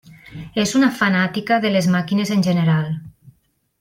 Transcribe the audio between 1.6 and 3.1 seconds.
de les màquines en general.